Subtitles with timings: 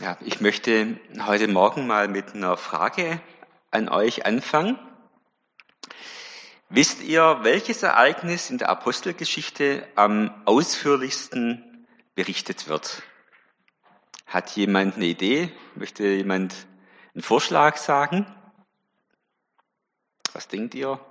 [0.00, 3.20] Ja, ich möchte heute Morgen mal mit einer Frage
[3.72, 4.78] an euch anfangen.
[6.68, 13.02] Wisst ihr, welches Ereignis in der Apostelgeschichte am ausführlichsten berichtet wird?
[14.24, 15.52] Hat jemand eine Idee?
[15.74, 16.54] Möchte jemand
[17.14, 18.24] einen Vorschlag sagen?
[20.32, 21.04] Was denkt ihr?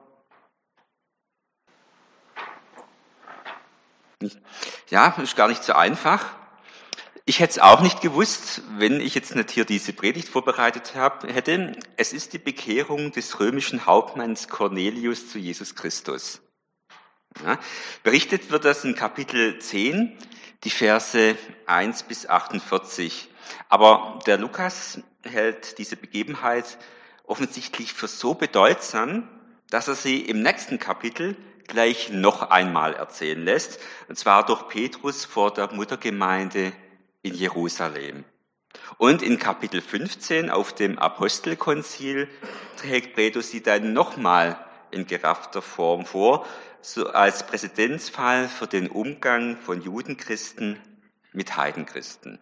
[4.87, 6.37] Ja, ist gar nicht so einfach.
[7.29, 11.25] Ich hätte es auch nicht gewusst, wenn ich jetzt nicht hier diese Predigt vorbereitet hab,
[11.25, 11.73] hätte.
[11.97, 16.39] Es ist die Bekehrung des römischen Hauptmanns Cornelius zu Jesus Christus.
[17.43, 17.59] Ja,
[18.01, 20.17] berichtet wird das in Kapitel 10,
[20.63, 23.27] die Verse 1 bis 48.
[23.67, 26.77] Aber der Lukas hält diese Begebenheit
[27.25, 29.27] offensichtlich für so bedeutsam,
[29.69, 31.35] dass er sie im nächsten Kapitel
[31.67, 36.71] gleich noch einmal erzählen lässt, und zwar durch Petrus vor der Muttergemeinde
[37.21, 38.25] in Jerusalem.
[38.97, 42.29] Und in Kapitel 15 auf dem Apostelkonzil
[42.77, 46.45] trägt Petrus sie dann nochmal in geraffter Form vor,
[46.81, 50.79] so als Präzedenzfall für den Umgang von Judenchristen
[51.33, 52.39] mit Heidenchristen.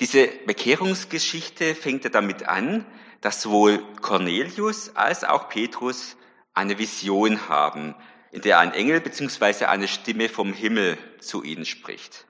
[0.00, 2.86] Diese Bekehrungsgeschichte fängt ja damit an,
[3.20, 6.16] dass sowohl Cornelius als auch Petrus
[6.54, 7.94] eine Vision haben,
[8.32, 9.66] in der ein Engel bzw.
[9.66, 12.26] eine Stimme vom Himmel zu ihnen spricht.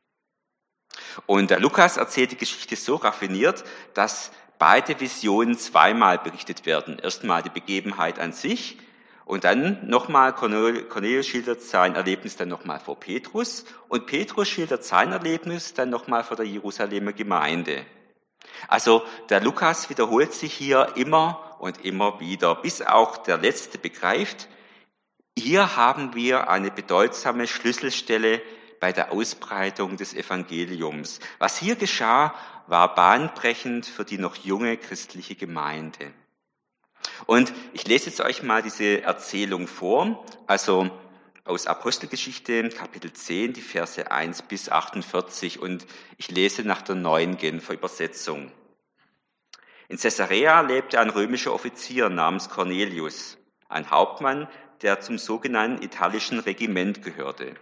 [1.26, 6.98] Und der Lukas erzählt die Geschichte so raffiniert, dass beide Visionen zweimal berichtet werden.
[6.98, 8.78] Erstmal die Begebenheit an sich
[9.24, 15.12] und dann nochmal Cornelius schildert sein Erlebnis dann nochmal vor Petrus und Petrus schildert sein
[15.12, 17.84] Erlebnis dann nochmal vor der Jerusalemer Gemeinde.
[18.68, 24.48] Also der Lukas wiederholt sich hier immer und immer wieder, bis auch der Letzte begreift,
[25.38, 28.42] hier haben wir eine bedeutsame Schlüsselstelle
[28.82, 31.20] bei der Ausbreitung des Evangeliums.
[31.38, 32.34] Was hier geschah,
[32.66, 36.12] war bahnbrechend für die noch junge christliche Gemeinde.
[37.26, 40.90] Und ich lese jetzt euch mal diese Erzählung vor, also
[41.44, 47.36] aus Apostelgeschichte Kapitel 10, die Verse 1 bis 48 und ich lese nach der neuen
[47.36, 48.50] Genfer Übersetzung.
[49.86, 53.38] In Caesarea lebte ein römischer Offizier namens Cornelius,
[53.68, 54.48] ein Hauptmann,
[54.80, 57.54] der zum sogenannten italischen Regiment gehörte.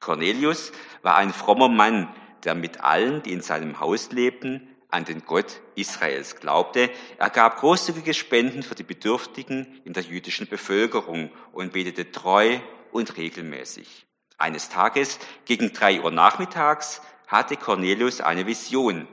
[0.00, 2.14] Cornelius war ein frommer Mann,
[2.44, 6.90] der mit allen, die in seinem Haus lebten, an den Gott Israels glaubte.
[7.18, 12.60] Er gab großzügige Spenden für die Bedürftigen in der jüdischen Bevölkerung und betete treu
[12.92, 14.06] und regelmäßig.
[14.38, 19.08] Eines Tages gegen drei Uhr nachmittags hatte Cornelius eine Vision.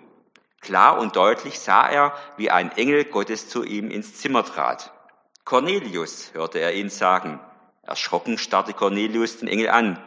[0.62, 4.94] Klar und deutlich sah er, wie ein Engel Gottes zu ihm ins Zimmer trat.
[5.44, 7.40] Cornelius, hörte er ihn sagen.
[7.82, 10.02] Erschrocken starrte Cornelius den Engel an.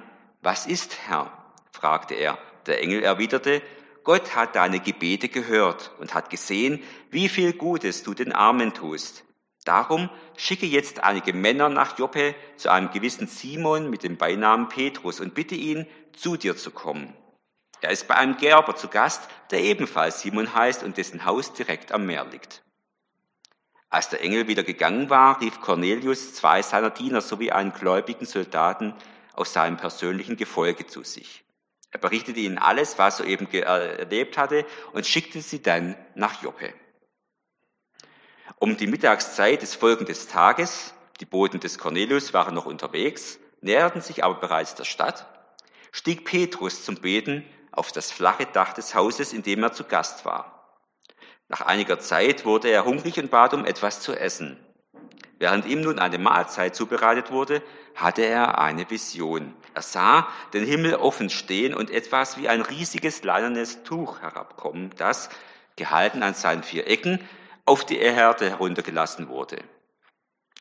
[0.47, 1.33] Was ist, Herr?
[1.73, 2.39] fragte er.
[2.67, 3.63] Der Engel erwiderte,
[4.05, 9.25] Gott hat deine Gebete gehört und hat gesehen, wie viel Gutes du den Armen tust.
[9.65, 15.19] Darum schicke jetzt einige Männer nach Joppe zu einem gewissen Simon mit dem Beinamen Petrus
[15.19, 17.13] und bitte ihn, zu dir zu kommen.
[17.81, 21.91] Er ist bei einem Gerber zu Gast, der ebenfalls Simon heißt und dessen Haus direkt
[21.91, 22.63] am Meer liegt.
[23.89, 28.95] Als der Engel wieder gegangen war, rief Cornelius zwei seiner Diener sowie einen gläubigen Soldaten
[29.37, 31.45] aus seinem persönlichen Gefolge zu sich.
[31.91, 36.75] Er berichtete ihnen alles, was er eben erlebt hatte und schickte sie dann nach Joppe.
[38.59, 44.25] Um die Mittagszeit des folgenden Tages, die Boten des Cornelius waren noch unterwegs, näherten sich
[44.25, 45.27] aber bereits der Stadt,
[45.93, 50.25] stieg Petrus zum Beten auf das flache Dach des Hauses, in dem er zu Gast
[50.25, 50.79] war.
[51.49, 54.59] Nach einiger Zeit wurde er hungrig und bat um etwas zu essen.
[55.39, 57.63] Während ihm nun eine Mahlzeit zubereitet wurde,
[57.95, 59.55] hatte er eine Vision.
[59.75, 65.29] Er sah den Himmel offen stehen und etwas wie ein riesiges leinernes Tuch herabkommen, das,
[65.77, 67.21] gehalten an seinen vier Ecken,
[67.67, 69.59] auf die Erde heruntergelassen wurde.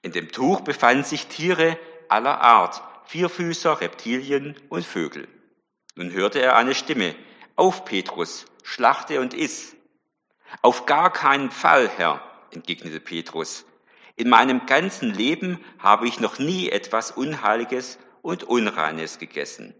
[0.02, 1.78] In dem Tuch befanden sich Tiere
[2.09, 5.28] aller Art, Vierfüßer, Reptilien und Vögel.
[5.96, 7.16] Nun hörte er eine Stimme,
[7.56, 9.75] auf Petrus, schlachte und iss.
[10.62, 12.21] Auf gar keinen Fall, Herr,
[12.51, 13.66] entgegnete Petrus,
[14.15, 19.75] in meinem ganzen Leben habe ich noch nie etwas Unheiliges und Unreines gegessen.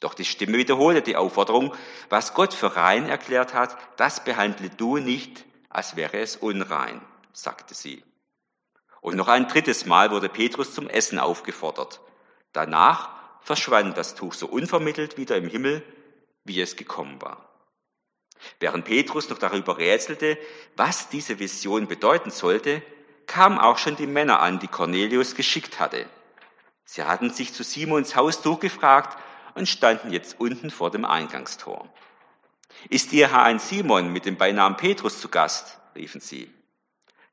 [0.00, 1.74] Doch die Stimme wiederholte die Aufforderung,
[2.08, 7.00] was Gott für rein erklärt hat, das behandle du nicht, als wäre es unrein,
[7.32, 8.02] sagte sie.
[9.00, 12.00] Und noch ein drittes Mal wurde Petrus zum Essen aufgefordert.
[12.52, 13.10] Danach
[13.42, 15.82] verschwand das Tuch so unvermittelt wieder im Himmel,
[16.44, 17.48] wie es gekommen war.
[18.58, 20.38] Während Petrus noch darüber rätselte,
[20.76, 22.82] was diese Vision bedeuten sollte,
[23.30, 26.04] kamen auch schon die Männer an, die Cornelius geschickt hatte.
[26.84, 29.16] Sie hatten sich zu Simons Haus durchgefragt
[29.54, 31.88] und standen jetzt unten vor dem Eingangstor.
[32.88, 35.78] Ist Ihr Herr ein Simon mit dem Beinamen Petrus zu Gast?
[35.94, 36.52] riefen sie.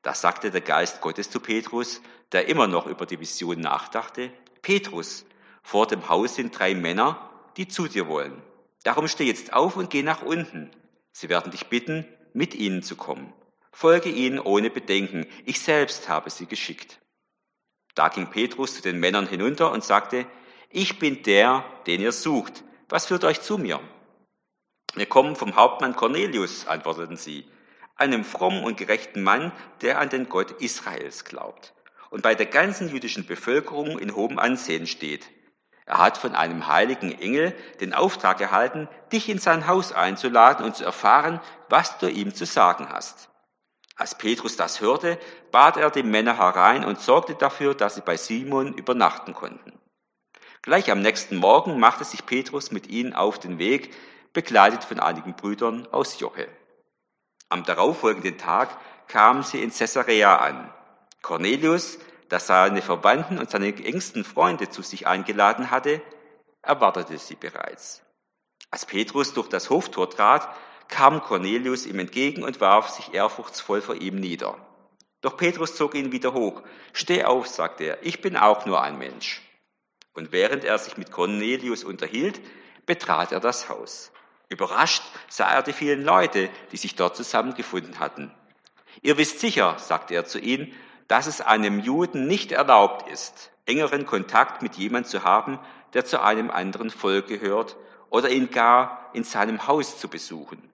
[0.03, 1.99] Da sagte der Geist Gottes zu Petrus,
[2.31, 5.25] der immer noch über die Vision nachdachte, Petrus,
[5.63, 7.27] vor dem Haus sind drei Männer,
[7.57, 8.39] die zu dir wollen.
[8.83, 10.69] Darum steh jetzt auf und geh nach unten.
[11.11, 13.33] Sie werden dich bitten, mit ihnen zu kommen.
[13.79, 15.27] Folge ihnen ohne Bedenken.
[15.45, 16.99] Ich selbst habe sie geschickt.
[17.93, 20.25] Da ging Petrus zu den Männern hinunter und sagte,
[20.71, 22.63] ich bin der, den ihr sucht.
[22.89, 23.79] Was führt euch zu mir?
[24.95, 27.45] Wir kommen vom Hauptmann Cornelius, antworteten sie,
[27.95, 29.51] einem frommen und gerechten Mann,
[29.81, 31.75] der an den Gott Israels glaubt
[32.09, 35.29] und bei der ganzen jüdischen Bevölkerung in hohem Ansehen steht.
[35.85, 40.75] Er hat von einem heiligen Engel den Auftrag erhalten, dich in sein Haus einzuladen und
[40.75, 41.39] zu erfahren,
[41.69, 43.29] was du ihm zu sagen hast.
[43.97, 45.17] Als Petrus das hörte,
[45.51, 49.73] bat er die Männer herein und sorgte dafür, dass sie bei Simon übernachten konnten.
[50.61, 53.93] Gleich am nächsten Morgen machte sich Petrus mit ihnen auf den Weg,
[54.33, 56.47] begleitet von einigen Brüdern aus Joche.
[57.49, 58.77] Am darauffolgenden Tag
[59.07, 60.71] kamen sie in Caesarea an.
[61.23, 61.97] Cornelius,
[62.29, 66.01] der seine Verwandten und seine engsten Freunde zu sich eingeladen hatte,
[66.61, 68.03] erwartete sie bereits.
[68.69, 70.47] Als Petrus durch das Hoftor trat,
[70.87, 74.57] kam Cornelius ihm entgegen und warf sich ehrfurchtsvoll vor ihm nieder.
[75.21, 76.61] Doch Petrus zog ihn wieder hoch.
[76.93, 79.41] Steh auf, sagte er, ich bin auch nur ein Mensch.
[80.13, 82.39] Und während er sich mit Cornelius unterhielt,
[82.85, 84.11] betrat er das Haus.
[84.49, 88.31] Überrascht sah er die vielen Leute, die sich dort zusammengefunden hatten.
[89.01, 90.73] Ihr wisst sicher, sagte er zu ihnen,
[91.07, 95.59] dass es einem Juden nicht erlaubt ist, engeren Kontakt mit jemand zu haben,
[95.93, 97.75] der zu einem anderen Volk gehört
[98.09, 100.71] oder ihn gar in seinem Haus zu besuchen.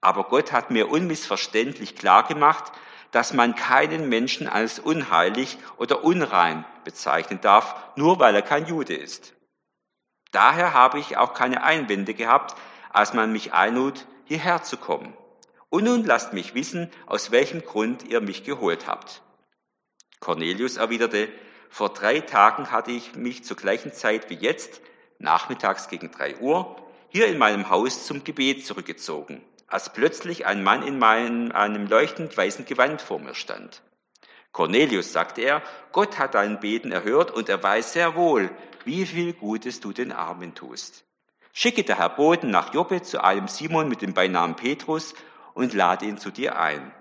[0.00, 2.72] Aber Gott hat mir unmissverständlich klar gemacht,
[3.10, 8.94] dass man keinen Menschen als unheilig oder unrein bezeichnen darf, nur weil er kein Jude
[8.94, 9.34] ist.
[10.30, 12.54] Daher habe ich auch keine Einwände gehabt,
[12.90, 15.16] als man mich einlud, hierher zu kommen.
[15.70, 19.22] Und nun lasst mich wissen, aus welchem Grund ihr mich geholt habt.
[20.20, 21.28] Cornelius erwiderte,
[21.70, 24.80] vor drei Tagen hatte ich mich zur gleichen Zeit wie jetzt,
[25.18, 26.76] nachmittags gegen drei Uhr,
[27.08, 32.36] hier in meinem Haus zum Gebet zurückgezogen, als plötzlich ein Mann in meinem, einem leuchtend
[32.36, 33.82] weißen Gewand vor mir stand.
[34.52, 35.62] Cornelius, sagte er,
[35.92, 38.50] Gott hat dein Beten erhört und er weiß sehr wohl,
[38.84, 41.04] wie viel Gutes du den Armen tust.
[41.52, 45.14] Schicke der Herr Boten nach Joppe zu einem Simon mit dem Beinamen Petrus
[45.54, 46.92] und lade ihn zu dir ein.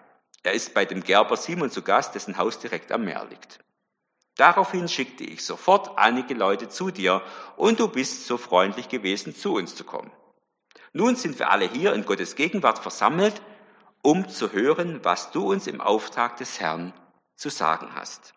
[0.43, 3.59] Er ist bei dem Gerber Simon zu Gast, dessen Haus direkt am Meer liegt.
[4.35, 7.21] Daraufhin schickte ich sofort einige Leute zu dir
[7.55, 10.11] und du bist so freundlich gewesen, zu uns zu kommen.
[10.97, 13.39] Nun sind wir alle hier in Gottes Gegenwart versammelt,
[14.01, 16.91] um zu hören, was du uns im Auftrag des Herrn
[17.35, 18.33] zu sagen hast.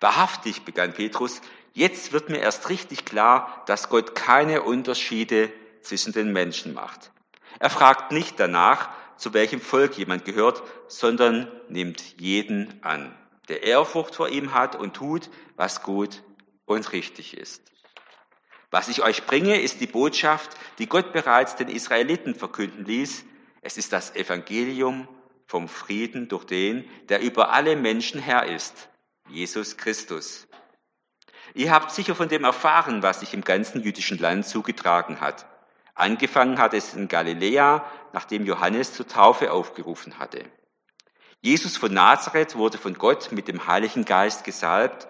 [0.00, 1.42] Wahrhaftig, begann Petrus,
[1.74, 5.52] jetzt wird mir erst richtig klar, dass Gott keine Unterschiede
[5.82, 7.12] zwischen den Menschen macht.
[7.58, 8.88] Er fragt nicht danach,
[9.18, 13.14] zu welchem Volk jemand gehört, sondern nimmt jeden an,
[13.50, 16.22] der Ehrfurcht vor ihm hat und tut, was gut
[16.64, 17.70] und richtig ist.
[18.70, 23.24] Was ich euch bringe, ist die Botschaft, die Gott bereits den Israeliten verkünden ließ.
[23.62, 25.08] Es ist das Evangelium
[25.46, 28.90] vom Frieden durch den, der über alle Menschen Herr ist,
[29.30, 30.46] Jesus Christus.
[31.54, 35.46] Ihr habt sicher von dem erfahren, was sich im ganzen jüdischen Land zugetragen hat.
[35.94, 40.44] Angefangen hat es in Galiläa, nachdem Johannes zur Taufe aufgerufen hatte.
[41.40, 45.08] Jesus von Nazareth wurde von Gott mit dem Heiligen Geist gesalbt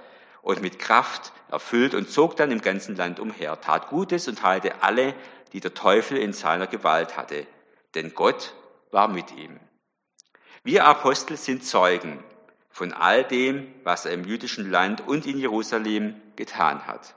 [0.48, 4.82] und mit Kraft erfüllt und zog dann im ganzen Land umher, tat Gutes und heilte
[4.82, 5.14] alle,
[5.52, 7.46] die der Teufel in seiner Gewalt hatte,
[7.94, 8.54] denn Gott
[8.90, 9.60] war mit ihm.
[10.64, 12.24] Wir Apostel sind Zeugen
[12.70, 17.14] von all dem, was er im jüdischen Land und in Jerusalem getan hat.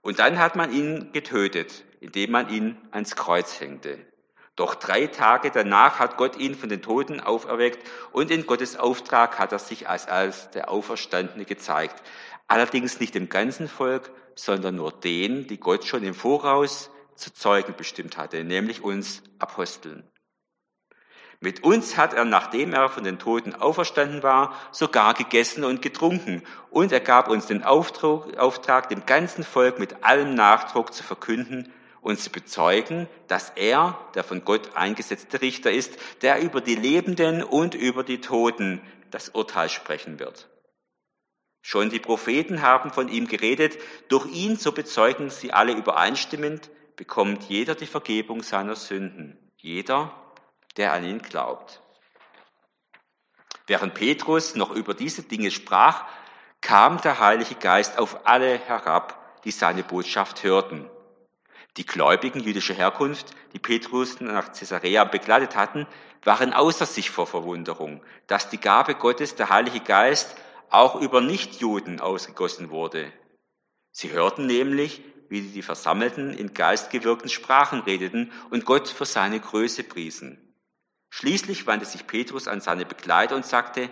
[0.00, 3.98] Und dann hat man ihn getötet, indem man ihn ans Kreuz hängte.
[4.56, 9.38] Doch drei Tage danach hat Gott ihn von den Toten auferweckt und in Gottes Auftrag
[9.38, 12.02] hat er sich als, als der Auferstandene gezeigt.
[12.48, 17.74] Allerdings nicht dem ganzen Volk, sondern nur denen, die Gott schon im Voraus zu Zeugen
[17.76, 20.04] bestimmt hatte, nämlich uns Aposteln.
[21.42, 26.42] Mit uns hat er, nachdem er von den Toten auferstanden war, sogar gegessen und getrunken.
[26.70, 31.72] Und er gab uns den Auftrag, Auftrag, dem ganzen Volk mit allem Nachdruck zu verkünden
[32.02, 37.42] und zu bezeugen, dass er, der von Gott eingesetzte Richter ist, der über die Lebenden
[37.42, 38.80] und über die Toten
[39.10, 40.48] das Urteil sprechen wird.
[41.62, 43.78] Schon die Propheten haben von ihm geredet.
[44.08, 49.52] Durch ihn, so bezeugen sie alle übereinstimmend, bekommt jeder die Vergebung seiner Sünden.
[49.56, 50.14] Jeder,
[50.76, 51.82] der an ihn glaubt.
[53.66, 56.06] Während Petrus noch über diese Dinge sprach,
[56.60, 60.90] kam der Heilige Geist auf alle herab, die seine Botschaft hörten.
[61.76, 65.86] Die Gläubigen jüdischer Herkunft, die Petrus nach Caesarea begleitet hatten,
[66.24, 70.36] waren außer sich vor Verwunderung, dass die Gabe Gottes, der Heilige Geist,
[70.68, 73.12] auch über Nichtjuden ausgegossen wurde.
[73.92, 79.84] Sie hörten nämlich, wie die Versammelten in geistgewirkten Sprachen redeten und Gott für seine Größe
[79.84, 80.54] priesen.
[81.10, 83.90] Schließlich wandte sich Petrus an seine Begleiter und sagte,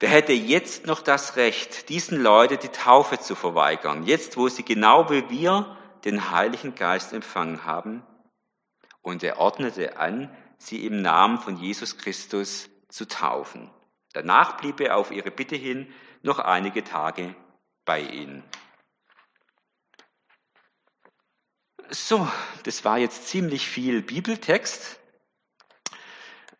[0.00, 4.64] wer hätte jetzt noch das Recht, diesen Leuten die Taufe zu verweigern, jetzt wo sie
[4.64, 8.02] genau wie wir den Heiligen Geist empfangen haben?
[9.02, 13.70] Und er ordnete an, sie im Namen von Jesus Christus zu taufen.
[14.12, 17.34] Danach blieb er auf ihre Bitte hin noch einige Tage
[17.84, 18.42] bei ihnen.
[21.90, 22.28] So,
[22.64, 25.00] das war jetzt ziemlich viel Bibeltext,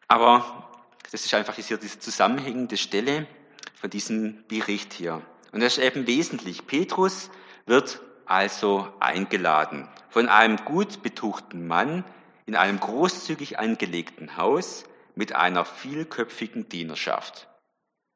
[0.06, 0.70] aber
[1.10, 3.26] das ist einfach hier diese zusammenhängende Stelle
[3.74, 5.22] von diesem Bericht hier.
[5.52, 6.66] Und das ist eben wesentlich.
[6.66, 7.30] Petrus
[7.66, 12.04] wird also eingeladen von einem gut betuchten Mann
[12.46, 17.48] in einem großzügig angelegten Haus mit einer vielköpfigen Dienerschaft.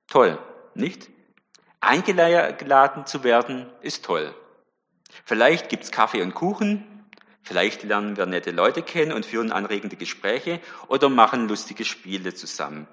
[0.08, 0.38] Toll,
[0.74, 1.10] nicht?
[1.80, 4.34] Eingeladen zu werden ist toll.
[5.24, 6.92] Vielleicht gibt's Kaffee und Kuchen,
[7.42, 12.86] Vielleicht lernen wir nette Leute kennen und führen anregende Gespräche oder machen lustige Spiele zusammen.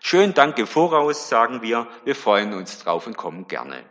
[0.00, 3.84] Schön, danke voraus, sagen wir, wir freuen uns drauf und kommen gerne.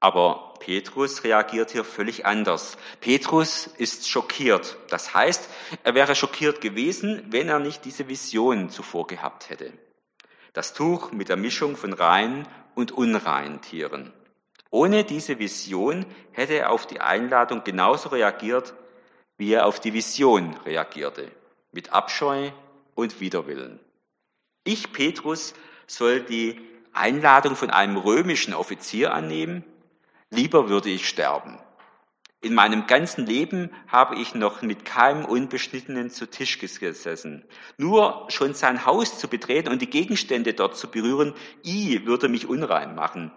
[0.00, 2.76] Aber Petrus reagiert hier völlig anders.
[3.00, 4.76] Petrus ist schockiert.
[4.90, 5.48] Das heißt,
[5.84, 9.72] er wäre schockiert gewesen, wenn er nicht diese Vision zuvor gehabt hätte.
[10.52, 14.12] Das Tuch mit der Mischung von reinen und unreinen Tieren.
[14.70, 18.74] Ohne diese Vision hätte er auf die Einladung genauso reagiert,
[19.38, 21.30] wie er auf die Vision reagierte,
[21.72, 22.50] mit Abscheu
[22.94, 23.80] und Widerwillen.
[24.64, 25.54] Ich, Petrus,
[25.86, 26.60] soll die
[26.92, 29.64] Einladung von einem römischen Offizier annehmen?
[30.30, 31.58] Lieber würde ich sterben.
[32.42, 37.44] In meinem ganzen Leben habe ich noch mit keinem Unbeschnittenen zu Tisch gesessen.
[37.76, 42.46] Nur schon sein Haus zu betreten und die Gegenstände dort zu berühren, i würde mich
[42.46, 43.32] unrein machen.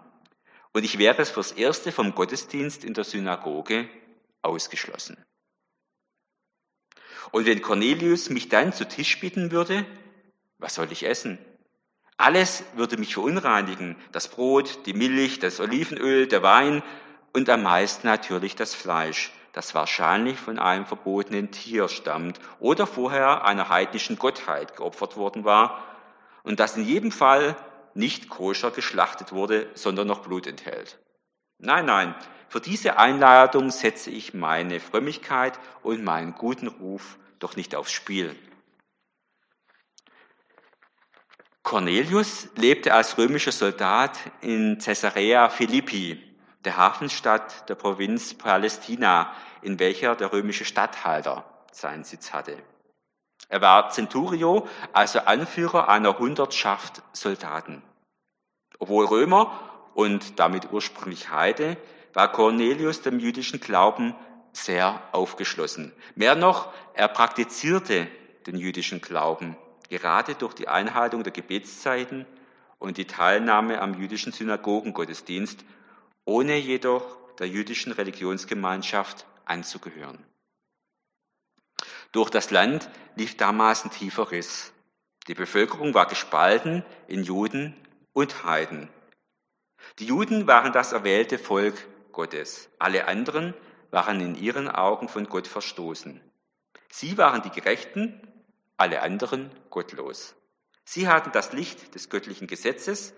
[0.72, 3.88] Und ich wäre es fürs Erste vom Gottesdienst in der Synagoge
[4.42, 5.16] ausgeschlossen.
[7.32, 9.86] Und wenn Cornelius mich dann zu Tisch bitten würde,
[10.58, 11.38] was soll ich essen?
[12.20, 13.96] Alles würde mich verunreinigen.
[14.12, 16.82] Das Brot, die Milch, das Olivenöl, der Wein
[17.32, 23.46] und am meisten natürlich das Fleisch, das wahrscheinlich von einem verbotenen Tier stammt oder vorher
[23.46, 25.82] einer heidnischen Gottheit geopfert worden war
[26.42, 27.56] und das in jedem Fall
[27.94, 30.98] nicht koscher geschlachtet wurde, sondern noch Blut enthält.
[31.56, 32.14] Nein, nein,
[32.50, 38.36] für diese Einladung setze ich meine Frömmigkeit und meinen guten Ruf doch nicht aufs Spiel.
[41.62, 46.22] Cornelius lebte als römischer Soldat in Caesarea Philippi,
[46.64, 52.56] der Hafenstadt der Provinz Palästina, in welcher der römische Statthalter seinen Sitz hatte.
[53.48, 57.82] Er war Centurio, also Anführer einer Hundertschaft Soldaten.
[58.78, 59.52] Obwohl Römer
[59.94, 61.76] und damit ursprünglich Heide,
[62.14, 64.14] war Cornelius dem jüdischen Glauben
[64.52, 65.92] sehr aufgeschlossen.
[66.14, 68.08] Mehr noch, er praktizierte
[68.46, 69.56] den jüdischen Glauben,
[69.90, 72.24] gerade durch die Einhaltung der Gebetszeiten
[72.78, 75.64] und die Teilnahme am jüdischen Synagogengottesdienst,
[76.24, 80.24] ohne jedoch der jüdischen Religionsgemeinschaft anzugehören.
[82.12, 84.72] Durch das Land lief damals ein tiefer Riss.
[85.28, 87.74] Die Bevölkerung war gespalten in Juden
[88.12, 88.88] und Heiden.
[89.98, 91.74] Die Juden waren das erwählte Volk
[92.12, 92.68] Gottes.
[92.78, 93.54] Alle anderen
[93.90, 96.20] waren in ihren Augen von Gott verstoßen.
[96.90, 98.20] Sie waren die Gerechten,
[98.80, 100.34] alle anderen gottlos.
[100.84, 103.12] Sie hatten das Licht des göttlichen Gesetzes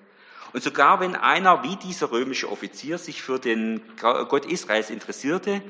[0.52, 5.62] und sogar wenn einer wie dieser römische Offizier sich für den Gott Israels interessierte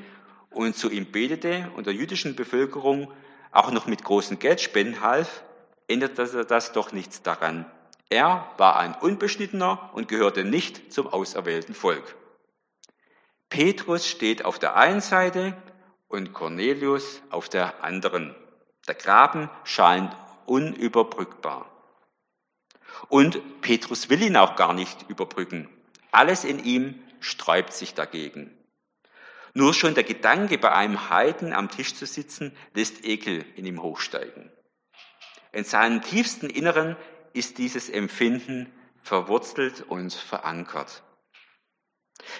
[0.49, 3.13] und zu ihm betete und der jüdischen Bevölkerung
[3.51, 5.43] auch noch mit großen Geldspenden half,
[5.87, 7.65] änderte das doch nichts daran.
[8.09, 12.15] Er war ein Unbeschnittener und gehörte nicht zum auserwählten Volk.
[13.49, 15.55] Petrus steht auf der einen Seite
[16.07, 18.35] und Cornelius auf der anderen.
[18.87, 21.69] Der Graben scheint unüberbrückbar.
[23.09, 25.69] Und Petrus will ihn auch gar nicht überbrücken.
[26.11, 28.57] Alles in ihm sträubt sich dagegen.
[29.53, 33.81] Nur schon der Gedanke, bei einem Heiden am Tisch zu sitzen, lässt Ekel in ihm
[33.81, 34.51] hochsteigen.
[35.51, 36.97] In seinem tiefsten Inneren
[37.33, 38.71] ist dieses Empfinden
[39.03, 41.03] verwurzelt und verankert.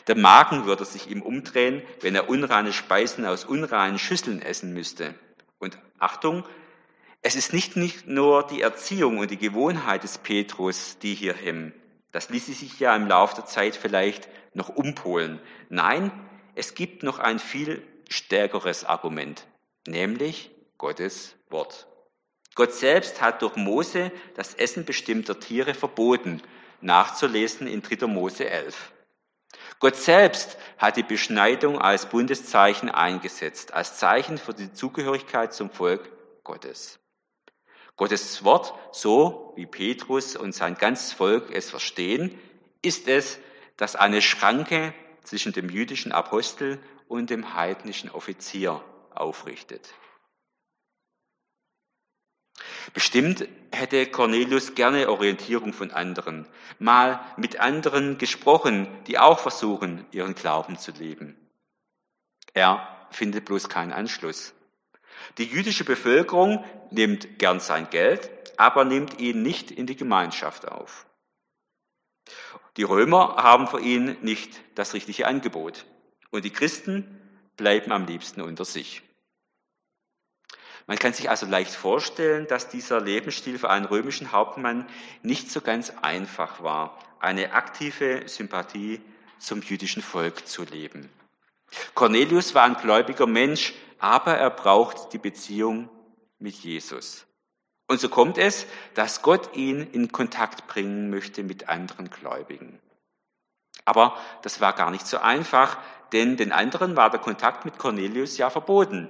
[0.08, 5.14] Der Magen würde sich ihm umdrehen, wenn er unreine Speisen aus unreinen Schüsseln essen müsste.
[5.64, 6.44] Und Achtung,
[7.22, 11.74] es ist nicht, nicht nur die Erziehung und die Gewohnheit des Petrus, die hier hemmen.
[12.12, 15.40] Das ließe sich ja im Laufe der Zeit vielleicht noch umpolen.
[15.70, 16.12] Nein,
[16.54, 19.48] es gibt noch ein viel stärkeres Argument,
[19.88, 21.88] nämlich Gottes Wort.
[22.56, 26.42] Gott selbst hat durch Mose das Essen bestimmter Tiere verboten,
[26.82, 28.06] nachzulesen in 3.
[28.08, 28.93] Mose 11.
[29.84, 36.10] Gott selbst hat die Beschneidung als Bundeszeichen eingesetzt, als Zeichen für die Zugehörigkeit zum Volk
[36.46, 37.00] Gottes.
[37.98, 42.40] Gottes Wort, so wie Petrus und sein ganzes Volk es verstehen,
[42.82, 43.40] ist es,
[43.76, 48.80] dass eine Schranke zwischen dem jüdischen Apostel und dem heidnischen Offizier
[49.14, 49.90] aufrichtet.
[52.94, 56.48] Bestimmt hätte Cornelius gerne Orientierung von anderen,
[56.80, 61.36] mal mit anderen gesprochen, die auch versuchen, ihren Glauben zu leben.
[62.54, 64.54] Er findet bloß keinen Anschluss.
[65.38, 71.06] Die jüdische Bevölkerung nimmt gern sein Geld, aber nimmt ihn nicht in die Gemeinschaft auf.
[72.78, 75.86] Die Römer haben für ihn nicht das richtige Angebot
[76.32, 77.22] und die Christen
[77.56, 79.04] bleiben am liebsten unter sich.
[80.86, 84.88] Man kann sich also leicht vorstellen, dass dieser Lebensstil für einen römischen Hauptmann
[85.22, 89.02] nicht so ganz einfach war, eine aktive Sympathie
[89.40, 91.10] zum jüdischen Volk zu leben.
[91.96, 95.90] Cornelius war ein gläubiger Mensch, aber er braucht die Beziehung
[96.38, 97.26] mit Jesus.
[97.88, 102.80] Und so kommt es, dass Gott ihn in Kontakt bringen möchte mit anderen Gläubigen.
[103.86, 105.78] Aber das war gar nicht so einfach,
[106.12, 109.10] denn den anderen war der Kontakt mit Cornelius ja verboten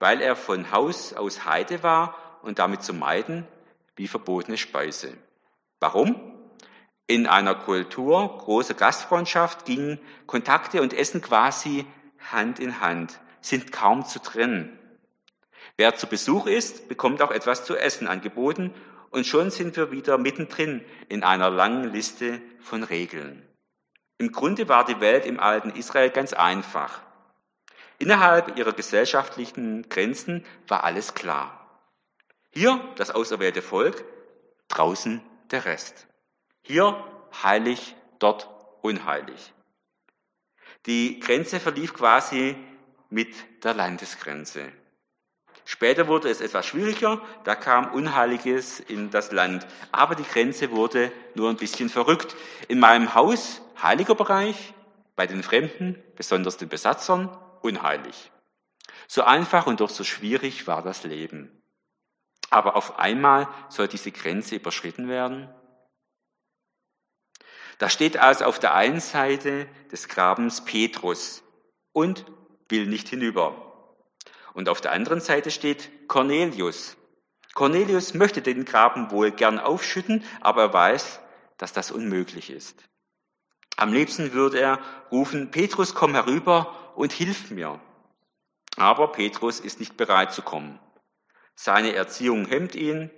[0.00, 3.46] weil er von Haus aus Heide war und damit zu meiden
[3.94, 5.16] wie verbotene Speise.
[5.78, 6.16] Warum?
[7.06, 11.86] In einer Kultur großer Gastfreundschaft gingen Kontakte und Essen quasi
[12.32, 14.78] Hand in Hand, sind kaum zu trennen.
[15.76, 18.74] Wer zu Besuch ist, bekommt auch etwas zu essen angeboten
[19.10, 23.46] und schon sind wir wieder mittendrin in einer langen Liste von Regeln.
[24.18, 27.02] Im Grunde war die Welt im alten Israel ganz einfach.
[28.00, 31.68] Innerhalb ihrer gesellschaftlichen Grenzen war alles klar.
[32.50, 34.06] Hier das auserwählte Volk,
[34.68, 36.06] draußen der Rest.
[36.62, 37.04] Hier
[37.42, 38.48] heilig, dort
[38.80, 39.52] unheilig.
[40.86, 42.56] Die Grenze verlief quasi
[43.10, 43.34] mit
[43.64, 44.72] der Landesgrenze.
[45.66, 49.66] Später wurde es etwas schwieriger, da kam Unheiliges in das Land.
[49.92, 52.34] Aber die Grenze wurde nur ein bisschen verrückt.
[52.66, 54.72] In meinem Haus heiliger Bereich,
[55.16, 58.30] bei den Fremden, besonders den Besatzern, unheilig.
[59.08, 61.62] So einfach und doch so schwierig war das Leben.
[62.50, 65.52] Aber auf einmal soll diese Grenze überschritten werden.
[67.78, 71.42] Da steht also auf der einen Seite des Grabens Petrus
[71.92, 72.26] und
[72.68, 73.96] will nicht hinüber.
[74.52, 76.96] Und auf der anderen Seite steht Cornelius.
[77.54, 81.20] Cornelius möchte den Graben wohl gern aufschütten, aber er weiß,
[81.56, 82.84] dass das unmöglich ist.
[83.76, 84.78] Am liebsten würde er
[85.10, 87.80] rufen, Petrus, komm herüber und hilf mir.
[88.76, 90.78] Aber Petrus ist nicht bereit zu kommen.
[91.54, 93.10] Seine Erziehung hemmt ihn,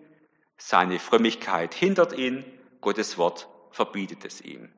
[0.57, 2.45] seine Frömmigkeit hindert ihn,
[2.81, 4.73] Gottes Wort verbietet es ihm.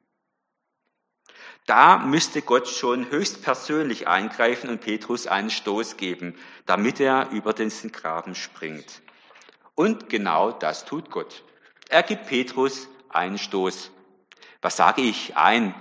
[1.66, 7.70] Da müsste Gott schon höchstpersönlich eingreifen und Petrus einen Stoß geben, damit er über den
[7.92, 9.02] Graben springt.
[9.74, 11.44] Und genau das tut Gott.
[11.90, 13.90] Er gibt Petrus einen Stoß.
[14.62, 15.36] Was sage ich?
[15.36, 15.74] Ein.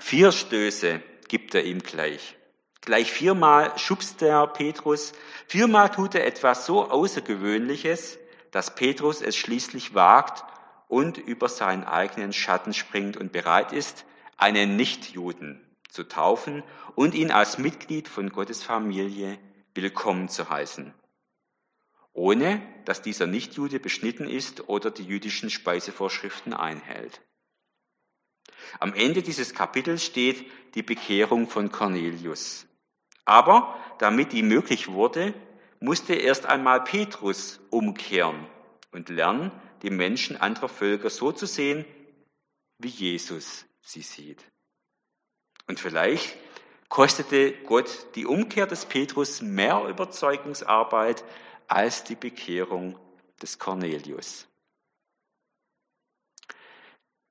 [0.00, 2.36] Vier Stöße gibt er ihm gleich.
[2.84, 5.14] Gleich viermal schubst der Petrus,
[5.46, 8.18] viermal tut er etwas so Außergewöhnliches,
[8.50, 10.44] dass Petrus es schließlich wagt
[10.88, 14.04] und über seinen eigenen Schatten springt und bereit ist,
[14.36, 16.62] einen Nichtjuden zu taufen
[16.94, 19.38] und ihn als Mitglied von Gottes Familie
[19.74, 20.92] willkommen zu heißen,
[22.12, 27.22] ohne dass dieser Nichtjude beschnitten ist oder die jüdischen Speisevorschriften einhält.
[28.78, 32.66] Am Ende dieses Kapitels steht die Bekehrung von Cornelius.
[33.24, 35.34] Aber damit die möglich wurde,
[35.80, 38.46] musste erst einmal Petrus umkehren
[38.92, 39.50] und lernen,
[39.82, 41.84] die Menschen anderer Völker so zu sehen,
[42.78, 44.42] wie Jesus sie sieht.
[45.66, 46.36] Und vielleicht
[46.88, 51.24] kostete Gott die Umkehr des Petrus mehr Überzeugungsarbeit
[51.68, 52.98] als die Bekehrung
[53.40, 54.46] des Cornelius.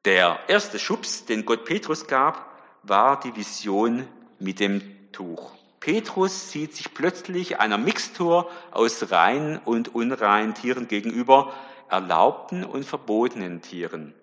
[0.06, 2.51] Der erste Schubs, den Gott Petrus gab,
[2.84, 4.08] war die Vision
[4.39, 5.62] mit dem Tuch.
[5.83, 11.53] Petrus sieht sich plötzlich einer Mixtur aus reinen und unreinen Tieren gegenüber,
[11.89, 14.13] erlaubten und verbotenen Tieren.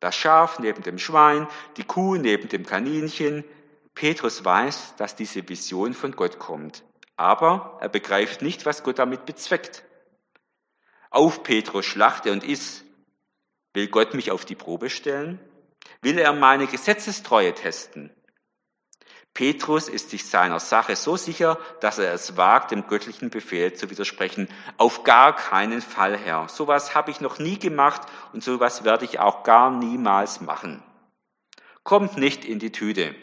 [0.00, 3.44] Das Schaf neben dem Schwein, die Kuh neben dem Kaninchen.
[3.94, 6.84] Petrus weiß, dass diese Vision von Gott kommt,
[7.16, 9.84] aber er begreift nicht, was Gott damit bezweckt.
[11.08, 12.84] Auf Petrus, schlachte und iss.
[13.72, 15.40] Will Gott mich auf die Probe stellen?
[16.02, 18.10] Will er meine Gesetzestreue testen?
[19.34, 23.88] Petrus ist sich seiner Sache so sicher, dass er es wagt, dem göttlichen Befehl zu
[23.88, 24.48] widersprechen.
[24.76, 26.48] Auf gar keinen Fall, Herr.
[26.48, 30.82] Sowas habe ich noch nie gemacht und sowas werde ich auch gar niemals machen.
[31.84, 33.14] Kommt nicht in die Tüte.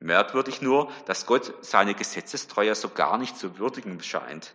[0.00, 4.54] Merkwürdig nur, dass Gott seine Gesetzestreue so gar nicht zu würdigen scheint.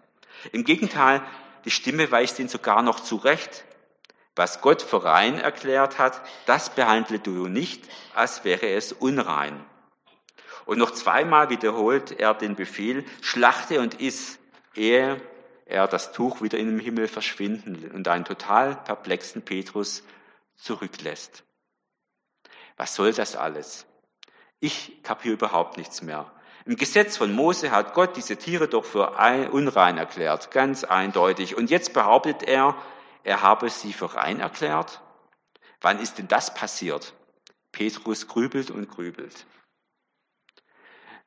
[0.51, 1.23] Im Gegenteil,
[1.65, 3.63] die Stimme weist ihn sogar noch zurecht.
[4.35, 9.65] Was Gott für rein erklärt hat, das behandle du nicht, als wäre es unrein.
[10.69, 14.37] Und noch zweimal wiederholt er den Befehl, schlachte und iss,
[14.75, 15.19] ehe
[15.65, 20.03] er das Tuch wieder in den Himmel verschwinden und einen total perplexen Petrus
[20.57, 21.43] zurücklässt.
[22.77, 23.87] Was soll das alles?
[24.59, 26.31] Ich kapiere überhaupt nichts mehr.
[26.65, 29.17] Im Gesetz von Mose hat Gott diese Tiere doch für
[29.51, 31.57] unrein erklärt, ganz eindeutig.
[31.57, 32.75] Und jetzt behauptet er,
[33.23, 35.01] er habe sie für rein erklärt.
[35.81, 37.15] Wann ist denn das passiert?
[37.71, 39.47] Petrus grübelt und grübelt.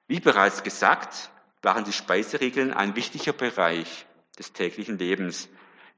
[0.09, 1.31] Wie bereits gesagt,
[1.63, 4.07] waren die Speiseregeln ein wichtiger Bereich
[4.39, 5.49] des täglichen Lebens.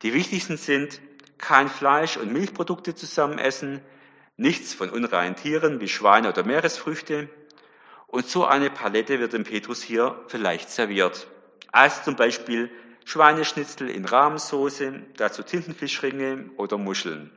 [0.03, 1.01] Die wichtigsten sind
[1.39, 3.81] kein Fleisch und Milchprodukte zusammen essen,
[4.37, 7.29] nichts von unreinen Tieren wie Schweine oder Meeresfrüchte.
[8.07, 11.27] Und so eine Palette wird dem Petrus hier vielleicht serviert.
[11.73, 12.71] Als zum Beispiel
[13.05, 17.31] Schweineschnitzel in Rahmsoße, dazu Tintenfischringe oder Muscheln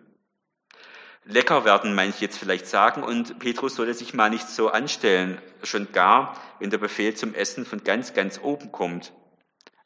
[1.28, 5.92] lecker werden manche jetzt vielleicht sagen und Petrus sollte sich mal nicht so anstellen, schon
[5.92, 9.14] gar, wenn der Befehl zum Essen von ganz, ganz oben kommt.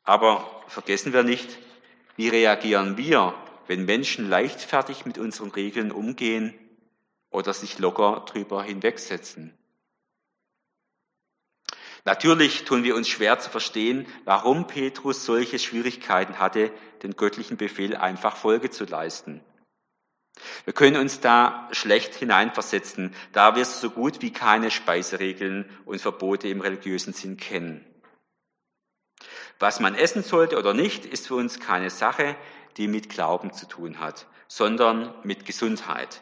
[0.04, 1.58] Aber vergessen wir nicht,
[2.16, 3.34] wie reagieren wir,
[3.68, 6.54] wenn Menschen leichtfertig mit unseren Regeln umgehen
[7.30, 9.58] oder sich locker drüber hinwegsetzen.
[12.04, 16.72] Natürlich tun wir uns schwer zu verstehen, warum Petrus solche Schwierigkeiten hatte,
[17.04, 19.44] den göttlichen Befehl einfach Folge zu leisten.
[20.66, 26.48] Wir können uns da schlecht hineinversetzen, da wir so gut wie keine Speiseregeln und Verbote
[26.48, 27.86] im religiösen Sinn kennen.
[29.60, 32.36] Was man essen sollte oder nicht, ist für uns keine Sache,
[32.78, 36.22] die mit Glauben zu tun hat, sondern mit Gesundheit.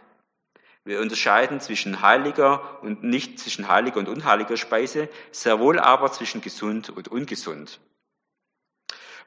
[0.83, 6.41] Wir unterscheiden zwischen heiliger und nicht zwischen heiliger und unheiliger Speise, sehr wohl aber zwischen
[6.41, 7.79] gesund und ungesund.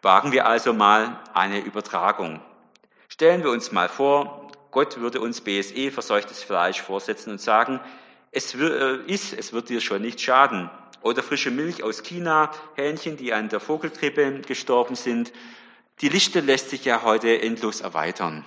[0.00, 2.42] Wagen wir also mal eine Übertragung.
[3.08, 4.41] Stellen wir uns mal vor,
[4.72, 7.78] Gott würde uns BSE verseuchtes Fleisch vorsetzen und sagen,
[8.32, 10.70] es äh, ist, es wird dir schon nicht schaden.
[11.02, 15.32] Oder frische Milch aus China, Hähnchen, die an der Vogelgrippe gestorben sind.
[16.00, 18.46] Die Liste lässt sich ja heute endlos erweitern.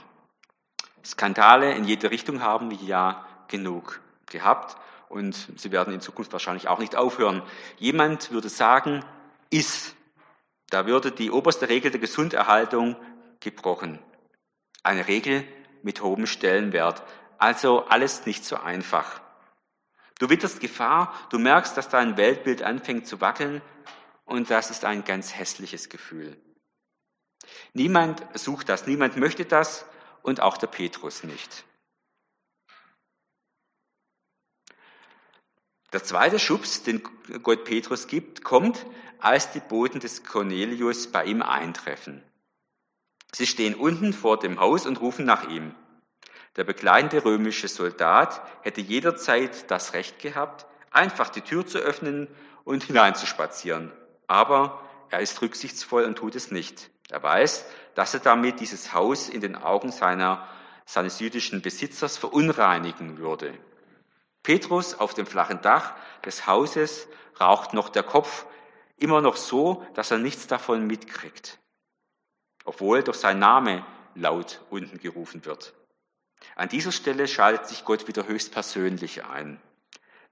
[1.05, 4.77] Skandale in jede Richtung haben wir ja genug gehabt
[5.09, 7.43] und sie werden in Zukunft wahrscheinlich auch nicht aufhören.
[7.77, 9.05] Jemand würde sagen,
[9.51, 9.95] ist.
[10.71, 12.95] Da würde die oberste Regel der Gesunderhaltung
[13.39, 13.99] gebrochen.
[14.81, 15.45] Eine Regel,
[15.85, 17.03] mit hohem Stellenwert.
[17.37, 19.21] Also alles nicht so einfach.
[20.19, 23.61] Du witterst Gefahr, du merkst, dass dein Weltbild anfängt zu wackeln
[24.25, 26.37] und das ist ein ganz hässliches Gefühl.
[27.73, 29.85] Niemand sucht das, niemand möchte das
[30.23, 31.63] und auch der Petrus nicht.
[35.93, 37.03] Der zweite Schubs, den
[37.43, 38.85] Gott Petrus gibt, kommt,
[39.19, 42.23] als die Boten des Cornelius bei ihm eintreffen.
[43.37, 45.75] Sie stehen unten vor dem Haus und rufen nach ihm.
[46.55, 52.29] Der begleitende römische Soldat hätte jederzeit das Recht gehabt, einfach die Tür zu öffnen
[52.63, 53.91] und hineinzuspazieren.
[54.27, 56.89] Aber er ist rücksichtsvoll und tut es nicht.
[57.09, 60.47] Er weiß, dass er damit dieses Haus in den Augen seiner,
[60.85, 63.53] seines jüdischen Besitzers verunreinigen würde.
[64.43, 65.93] Petrus auf dem flachen Dach
[66.23, 67.09] des Hauses
[67.41, 68.45] raucht noch der Kopf,
[68.95, 71.59] immer noch so, dass er nichts davon mitkriegt
[72.65, 75.73] obwohl doch sein Name laut unten gerufen wird.
[76.55, 79.59] An dieser Stelle schaltet sich Gott wieder höchstpersönlich ein.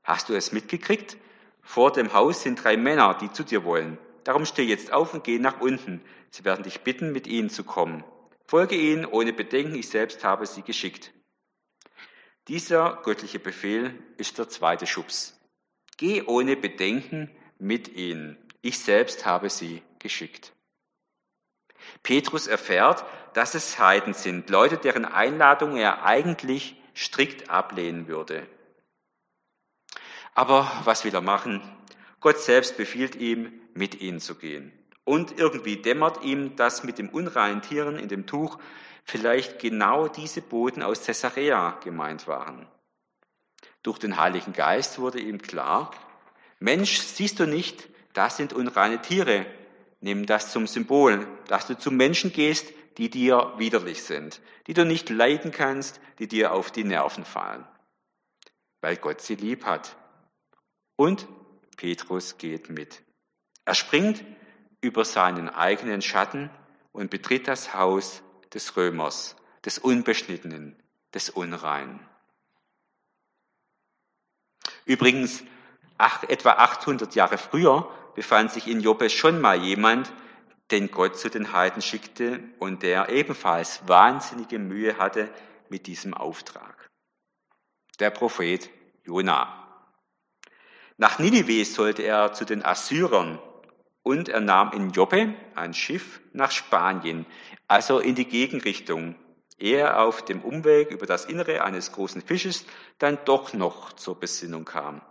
[0.04, 1.18] Hast du es mitgekriegt?
[1.62, 3.98] Vor dem Haus sind drei Männer, die zu dir wollen.
[4.26, 6.02] Darum steh jetzt auf und geh nach unten.
[6.30, 8.04] Sie werden dich bitten, mit ihnen zu kommen.
[8.46, 11.14] Folge ihnen ohne Bedenken, ich selbst habe sie geschickt.
[12.50, 15.40] Dieser göttliche Befehl ist der zweite Schubs.
[15.98, 18.38] Geh ohne Bedenken mit ihnen.
[18.62, 20.54] Ich selbst habe sie geschickt.
[22.04, 28.48] Petrus erfährt, dass es Heiden sind, Leute, deren Einladung er eigentlich strikt ablehnen würde.
[30.36, 31.62] Aber was will er machen?
[32.20, 34.72] Gott selbst befiehlt ihm, mit ihnen zu gehen.
[35.04, 38.58] Und irgendwie dämmert ihm, dass mit dem unreinen Tieren in dem Tuch
[39.04, 42.68] vielleicht genau diese Boten aus Caesarea gemeint waren.
[43.82, 45.92] Durch den Heiligen Geist wurde ihm klar,
[46.60, 49.46] Mensch, siehst du nicht, das sind unreine Tiere,
[50.04, 54.86] Nimm das zum Symbol, dass du zu Menschen gehst, die dir widerlich sind, die du
[54.86, 57.66] nicht leiden kannst, die dir auf die Nerven fallen,
[58.82, 59.96] weil Gott sie lieb hat.
[60.98, 61.26] Und
[61.78, 63.02] Petrus geht mit.
[63.64, 64.26] Er springt
[64.82, 66.50] über seinen eigenen Schatten
[66.92, 70.76] und betritt das Haus des Römers, des Unbeschnittenen,
[71.14, 72.06] des Unreinen.
[74.84, 75.46] Übrigens,
[75.98, 80.12] ach, etwa 800 Jahre früher befand sich in Joppe schon mal jemand,
[80.72, 85.30] den Gott zu den Heiden schickte und der ebenfalls wahnsinnige Mühe hatte
[85.70, 86.90] mit diesem Auftrag.
[88.00, 88.70] Der Prophet
[89.04, 89.60] Jona.
[90.98, 93.40] Nach Ninive sollte er zu den Assyrern
[94.04, 97.26] und er nahm in Joppe ein Schiff nach Spanien,
[97.68, 99.16] also in die Gegenrichtung,
[99.58, 102.66] ehe er auf dem Umweg über das Innere eines großen Fisches
[103.00, 105.02] dann doch noch zur Besinnung kam.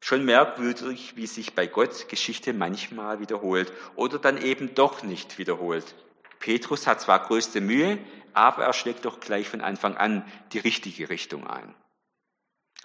[0.00, 5.94] Schon merkwürdig, wie sich bei Gott Geschichte manchmal wiederholt oder dann eben doch nicht wiederholt.
[6.38, 7.98] Petrus hat zwar größte Mühe,
[8.32, 11.74] aber er schlägt doch gleich von Anfang an die richtige Richtung ein.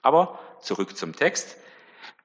[0.01, 1.57] Aber zurück zum Text.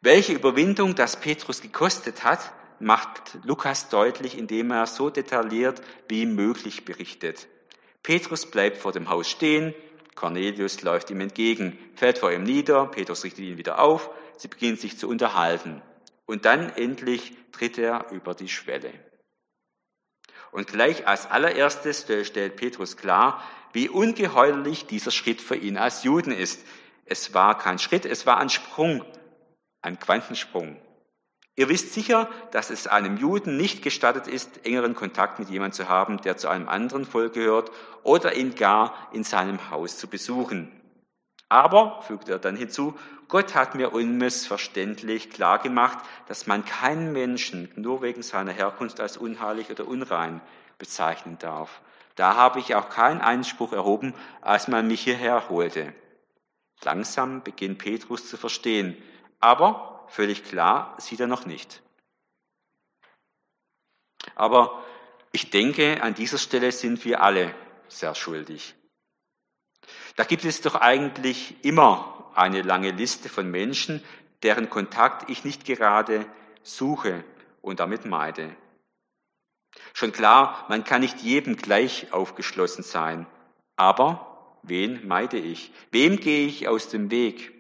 [0.01, 6.85] Welche Überwindung das Petrus gekostet hat, macht Lukas deutlich, indem er so detailliert wie möglich
[6.85, 7.47] berichtet.
[8.03, 9.75] Petrus bleibt vor dem Haus stehen,
[10.15, 14.77] Cornelius läuft ihm entgegen, fällt vor ihm nieder, Petrus richtet ihn wieder auf, sie beginnen
[14.77, 15.83] sich zu unterhalten.
[16.25, 18.93] Und dann endlich tritt er über die Schwelle.
[20.51, 26.33] Und gleich als allererstes stellt Petrus klar, wie ungeheuerlich dieser Schritt für ihn als Juden
[26.33, 26.65] ist.
[27.05, 29.05] Es war kein Schritt, es war ein Sprung,
[29.83, 30.77] ein Quantensprung.
[31.57, 35.89] Ihr wisst sicher, dass es einem Juden nicht gestattet ist, engeren Kontakt mit jemandem zu
[35.89, 37.71] haben, der zu einem anderen Volk gehört
[38.03, 40.80] oder ihn gar in seinem Haus zu besuchen.
[41.51, 47.71] Aber, fügt er dann hinzu, Gott hat mir unmissverständlich klar gemacht, dass man keinen Menschen
[47.75, 50.41] nur wegen seiner Herkunft als unheilig oder unrein
[50.79, 51.83] bezeichnen darf.
[52.15, 55.93] Da habe ich auch keinen Einspruch erhoben, als man mich hierher holte.
[56.83, 58.97] Langsam beginnt Petrus zu verstehen,
[59.41, 61.83] aber völlig klar sieht er noch nicht.
[64.37, 64.85] Aber
[65.33, 67.55] ich denke, an dieser Stelle sind wir alle
[67.89, 68.77] sehr schuldig.
[70.17, 74.03] Da gibt es doch eigentlich immer eine lange Liste von Menschen,
[74.43, 76.27] deren Kontakt ich nicht gerade
[76.63, 77.25] suche
[77.63, 78.57] und damit meide.
[79.93, 83.27] Schon klar, man kann nicht jedem gleich aufgeschlossen sein,
[83.77, 85.73] aber wen meide ich?
[85.91, 87.53] Wem gehe ich aus dem Weg?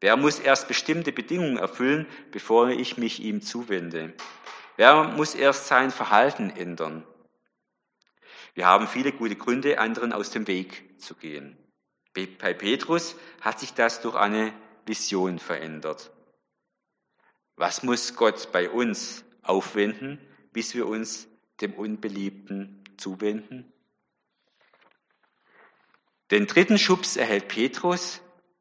[0.00, 4.14] Wer muss erst bestimmte Bedingungen erfüllen, bevor ich mich ihm zuwende?
[4.76, 7.04] Wer muss erst sein Verhalten ändern?
[8.54, 11.56] Wir haben viele gute Gründe, anderen aus dem Weg zu gehen.
[12.26, 14.52] Bei Petrus hat sich das durch eine
[14.86, 16.10] Vision verändert.
[17.56, 20.18] Was muss Gott bei uns aufwenden,
[20.52, 21.28] bis wir uns
[21.60, 23.72] dem Unbeliebten zuwenden?
[26.30, 28.20] Den dritten Schubs erhält Petrus,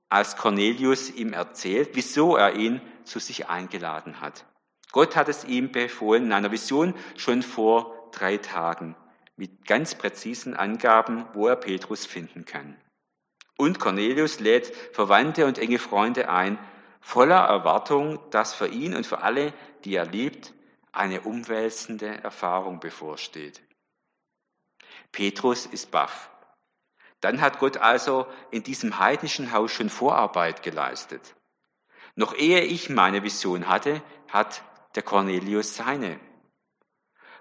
[0.10, 4.46] als Cornelius ihm erzählt, wieso er ihn zu sich eingeladen hat.
[4.92, 8.96] Gott hat es ihm befohlen in einer Vision schon vor drei Tagen
[9.36, 12.76] mit ganz präzisen Angaben, wo er Petrus finden kann.
[13.58, 16.60] Und Cornelius lädt Verwandte und enge Freunde ein,
[17.02, 20.54] voller Erwartung, dass für ihn und für alle, die er liebt,
[20.92, 23.62] eine umwälzende Erfahrung bevorsteht.
[25.12, 26.30] Petrus ist baff.
[27.20, 31.36] Dann hat Gott also in diesem heidnischen Haus schon Vorarbeit geleistet.
[32.16, 34.64] Noch ehe ich meine Vision hatte, hat
[34.96, 36.20] der Cornelius seine.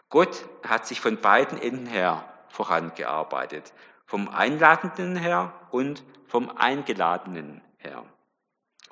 [0.08, 3.72] Gott hat sich von beiden Enden her vorangearbeitet
[4.06, 8.04] vom Einladenden her und vom Eingeladenen her.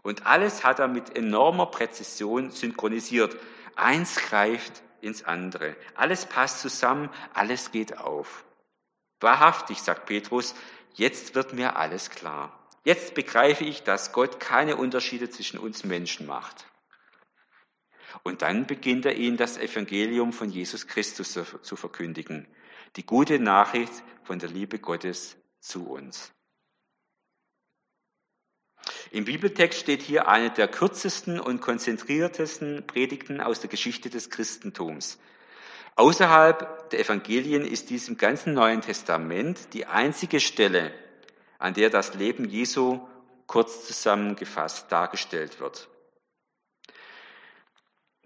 [0.03, 3.37] Und alles hat er mit enormer Präzision synchronisiert.
[3.74, 5.77] Eins greift ins andere.
[5.94, 8.44] Alles passt zusammen, alles geht auf.
[9.20, 10.55] Wahrhaftig, sagt Petrus,
[10.94, 12.53] jetzt wird mir alles klar.
[12.85, 16.66] Jetzt begreife ich, dass Gott keine Unterschiede zwischen uns Menschen macht.
[18.22, 22.46] Und dann beginnt er ihnen das Evangelium von Jesus Christus zu verkündigen.
[22.96, 26.33] Die gute Nachricht von der Liebe Gottes zu uns.
[29.11, 35.18] Im Bibeltext steht hier eine der kürzesten und konzentriertesten Predigten aus der Geschichte des Christentums.
[35.96, 40.92] Außerhalb der Evangelien ist dies im ganzen Neuen Testament die einzige Stelle,
[41.59, 43.07] an der das Leben Jesu
[43.46, 45.88] kurz zusammengefasst dargestellt wird.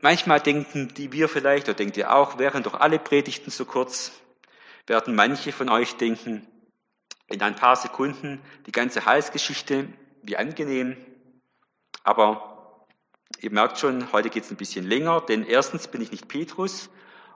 [0.00, 4.12] Manchmal denken die wir vielleicht, oder denkt ihr auch, wären doch alle Predigten so kurz
[4.88, 6.46] werden manche von euch denken,
[7.26, 9.88] in ein paar Sekunden die ganze Heilsgeschichte,
[10.22, 10.96] wie angenehm.
[12.02, 12.86] Aber
[13.40, 16.88] ihr merkt schon, heute geht es ein bisschen länger, denn erstens bin ich nicht Petrus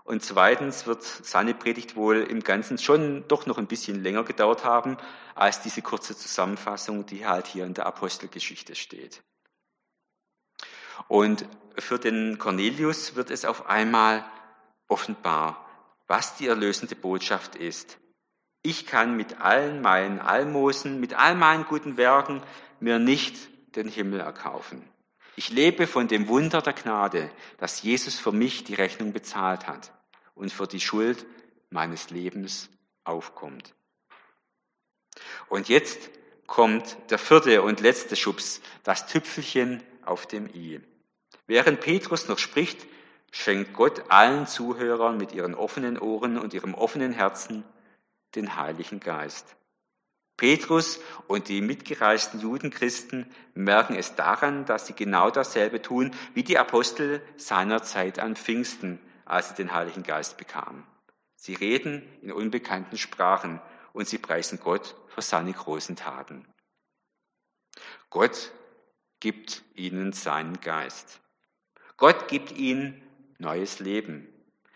[0.05, 4.65] und zweitens wird seine Predigt wohl im Ganzen schon doch noch ein bisschen länger gedauert
[4.65, 4.97] haben,
[5.35, 9.23] als diese kurze Zusammenfassung, die halt hier in der Apostelgeschichte steht.
[11.09, 11.47] Und
[11.79, 14.25] für den Cornelius wird es auf einmal
[14.89, 15.65] offenbar,
[16.07, 17.99] was die erlösende Botschaft ist.
[18.63, 22.43] Ich kann mit allen meinen Almosen, mit all meinen guten Werken
[22.81, 23.37] mir nicht
[23.77, 24.89] den Himmel erkaufen.
[25.35, 29.93] Ich lebe von dem Wunder der Gnade, dass Jesus für mich die Rechnung bezahlt hat
[30.35, 31.25] und für die Schuld
[31.71, 32.69] meines Lebens
[33.05, 33.75] aufkommt.
[35.49, 36.11] Und jetzt
[36.47, 40.81] kommt der vierte und letzte Schubs, das Tüpfelchen auf dem I.
[41.47, 42.87] Während Petrus noch spricht,
[43.33, 47.65] schenkt Gott allen Zuhörern mit ihren offenen Ohren und ihrem offenen Herzen
[48.37, 49.57] den Heiligen Geist.
[50.37, 56.59] Petrus und die mitgereisten Judenchristen merken es daran, dass sie genau dasselbe tun wie die
[56.59, 60.87] Apostel seiner Zeit an Pfingsten, als sie den Heiligen Geist bekamen.
[61.37, 63.61] Sie reden in unbekannten Sprachen
[63.93, 66.47] und sie preisen Gott für seine großen Taten.
[68.11, 68.53] Gott
[69.21, 71.21] gibt ihnen seinen Geist.
[71.97, 73.01] Gott gibt ihnen
[73.43, 74.27] neues Leben.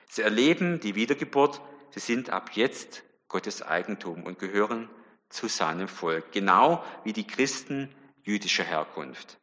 [0.08, 1.62] Sie erleben die Wiedergeburt.
[1.90, 4.90] Sie sind ab jetzt Gottes Eigentum und gehören
[5.30, 7.90] zu seinem Volk, genau wie die Christen
[8.22, 9.38] jüdischer Herkunft.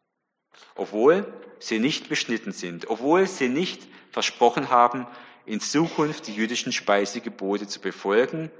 [0.76, 1.26] Obwohl
[1.60, 5.08] sie nicht beschnitten sind, obwohl sie nicht versprochen haben,
[5.46, 8.52] in Zukunft die jüdischen Speisegebote zu befolgen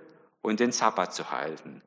[0.42, 1.82] und den Sabbat zu halten.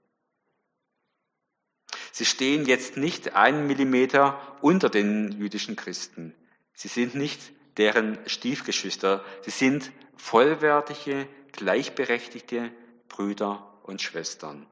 [2.12, 6.34] Sie stehen jetzt nicht einen Millimeter unter den jüdischen Christen.
[6.72, 9.24] Sie sind nicht deren Stiefgeschwister.
[9.42, 12.70] Sie sind vollwertige, gleichberechtigte
[13.08, 14.66] Brüder und Schwestern.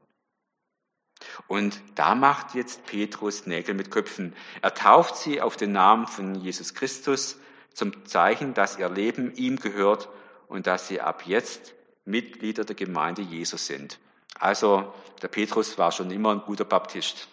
[1.47, 4.35] Und da macht jetzt Petrus Nägel mit Köpfen.
[4.61, 7.39] Er tauft sie auf den Namen von Jesus Christus
[7.73, 10.09] zum Zeichen, dass ihr Leben ihm gehört
[10.47, 11.73] und dass sie ab jetzt
[12.05, 13.99] Mitglieder der Gemeinde Jesus sind.
[14.39, 17.27] Also der Petrus war schon immer ein guter Baptist.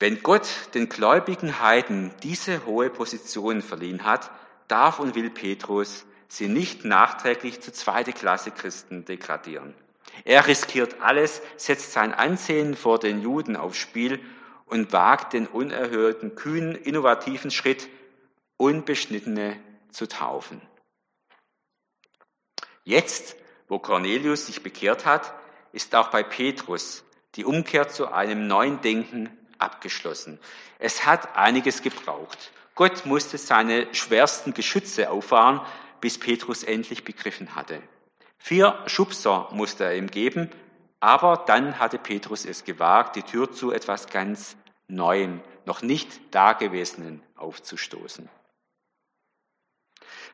[0.00, 4.30] Wenn Gott den gläubigen Heiden diese hohe Position verliehen hat,
[4.66, 9.74] darf und will Petrus sie nicht nachträglich zu zweite Klasse Christen degradieren.
[10.24, 14.20] Er riskiert alles, setzt sein Ansehen vor den Juden aufs Spiel
[14.64, 17.88] und wagt den unerhörten, kühnen, innovativen Schritt,
[18.56, 19.60] Unbeschnittene
[19.90, 20.62] zu taufen.
[22.84, 23.36] Jetzt,
[23.68, 25.34] wo Cornelius sich bekehrt hat,
[25.72, 30.38] ist auch bei Petrus die Umkehr zu einem neuen Denken abgeschlossen.
[30.78, 32.52] Es hat einiges gebraucht.
[32.74, 35.60] Gott musste seine schwersten Geschütze auffahren,
[36.00, 37.82] bis Petrus endlich begriffen hatte.
[38.38, 40.50] Vier Schubser musste er ihm geben,
[40.98, 44.56] aber dann hatte Petrus es gewagt, die Tür zu etwas ganz
[44.88, 48.28] Neuem, noch nicht Dagewesenen aufzustoßen.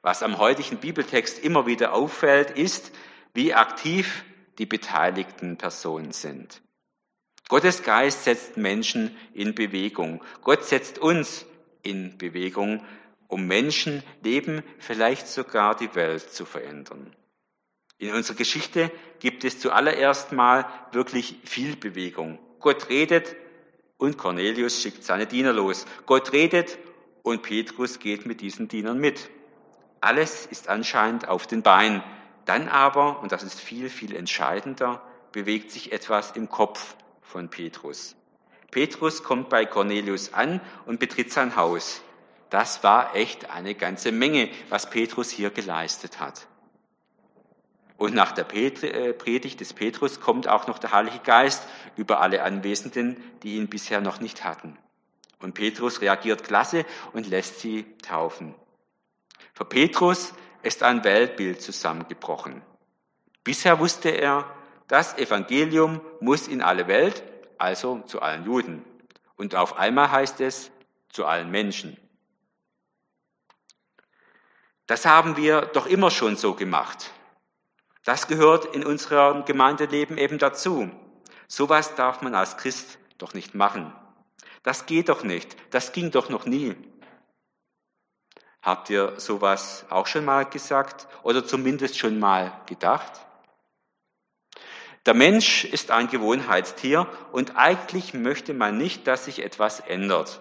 [0.03, 2.93] Was am heutigen Bibeltext immer wieder auffällt, ist,
[3.35, 4.25] wie aktiv
[4.59, 6.63] die beteiligten Personen sind.
[7.49, 10.23] Gottes Geist setzt Menschen in Bewegung.
[10.43, 11.47] Gott setzt uns
[11.83, 12.85] in Bewegung,
[13.29, 17.15] um Menschen, Leben, vielleicht sogar die Welt zu verändern.
[17.99, 22.39] In unserer Geschichte gibt es zuallererst mal wirklich viel Bewegung.
[22.59, 23.37] Gott redet
[23.97, 25.87] und Cornelius schickt seine Diener los.
[26.05, 26.79] Gott redet
[27.23, 29.31] und Petrus geht mit diesen Dienern mit.
[30.01, 32.03] Alles ist anscheinend auf den Beinen.
[32.45, 35.01] Dann aber, und das ist viel, viel entscheidender,
[35.33, 38.17] bewegt sich etwas im Kopf von Petrus.
[38.71, 42.03] Petrus kommt bei Cornelius an und betritt sein Haus.
[42.51, 46.47] Das war echt eine ganze Menge, was Petrus hier geleistet hat.
[47.97, 52.43] Und nach der äh, Predigt des Petrus kommt auch noch der Heilige Geist über alle
[52.43, 54.77] Anwesenden, die ihn bisher noch nicht hatten.
[55.41, 58.55] Und Petrus reagiert klasse und lässt sie taufen.
[59.55, 62.63] Für Petrus ist ein Weltbild zusammengebrochen.
[63.45, 64.51] Bisher wusste er,
[64.89, 67.23] das Evangelium muss in alle Welt,
[67.59, 68.85] also zu allen Juden.
[69.37, 70.71] Und auf einmal heißt es
[71.09, 71.97] zu allen Menschen.
[74.87, 77.11] Das haben wir doch immer schon so gemacht.
[78.05, 80.91] Das gehört in unserem Gemeindeleben eben dazu.
[81.49, 83.93] Sowas darf man als Christ doch nicht machen.
[84.63, 85.57] Das geht doch nicht.
[85.73, 86.77] Das ging doch noch nie.
[88.63, 93.26] Habt ihr sowas auch schon mal gesagt oder zumindest schon mal gedacht?
[95.07, 100.41] Der Mensch ist ein Gewohnheitstier und eigentlich möchte man nicht, dass sich etwas ändert.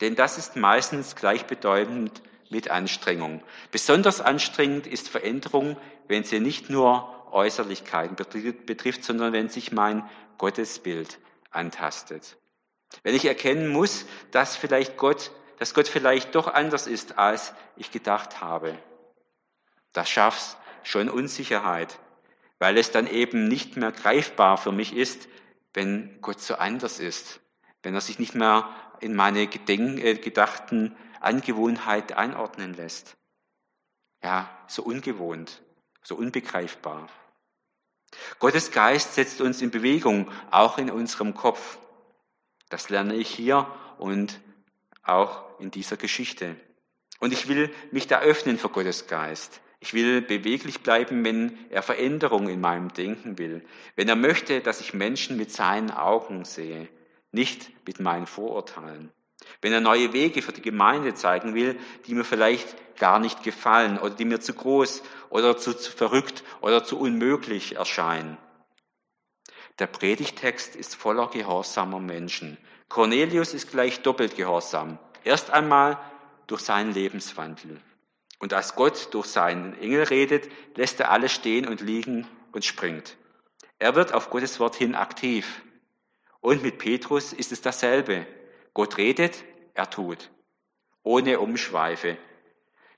[0.00, 3.40] Denn das ist meistens gleichbedeutend mit Anstrengung.
[3.70, 5.76] Besonders anstrengend ist Veränderung,
[6.08, 10.02] wenn sie nicht nur Äußerlichkeiten betrifft, sondern wenn sich mein
[10.38, 11.20] Gottesbild
[11.52, 12.36] antastet.
[13.04, 17.92] Wenn ich erkennen muss, dass vielleicht Gott, dass Gott vielleicht doch anders ist, als ich
[17.92, 18.76] gedacht habe.
[19.92, 22.00] Das schafft schon Unsicherheit,
[22.60, 25.28] weil es dann eben nicht mehr greifbar für mich ist,
[25.74, 27.40] wenn Gott so anders ist,
[27.82, 28.68] wenn er sich nicht mehr
[29.00, 33.16] in meine Gedenk äh, gedachten Angewohnheit einordnen lässt.
[34.22, 35.62] Ja, so ungewohnt,
[36.02, 37.08] so unbegreifbar.
[38.38, 41.78] Gottes Geist setzt uns in Bewegung, auch in unserem Kopf.
[42.68, 43.66] Das lerne ich hier
[43.98, 44.40] und
[45.02, 46.56] auch in dieser Geschichte.
[47.20, 49.60] Und ich will mich da öffnen für Gottes Geist.
[49.80, 53.64] Ich will beweglich bleiben, wenn er Veränderung in meinem Denken will.
[53.96, 56.88] Wenn er möchte, dass ich Menschen mit seinen Augen sehe,
[57.32, 59.10] nicht mit meinen Vorurteilen.
[59.62, 63.98] Wenn er neue Wege für die Gemeinde zeigen will, die mir vielleicht gar nicht gefallen
[63.98, 68.36] oder die mir zu groß oder zu, zu verrückt oder zu unmöglich erscheinen.
[69.78, 72.58] Der Predigtext ist voller gehorsamer Menschen.
[72.90, 74.98] Cornelius ist gleich doppelt gehorsam.
[75.24, 75.98] Erst einmal
[76.46, 77.80] durch seinen Lebenswandel.
[78.40, 83.16] Und als Gott durch seinen Engel redet, lässt er alles stehen und liegen und springt.
[83.78, 85.62] Er wird auf Gottes Wort hin aktiv.
[86.40, 88.26] Und mit Petrus ist es dasselbe.
[88.72, 90.30] Gott redet, er tut.
[91.02, 92.16] Ohne Umschweife.